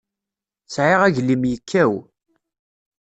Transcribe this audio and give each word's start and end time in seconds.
Sɛiɣ 0.73 1.01
aglim 1.07 1.43
yekkaw. 1.51 1.93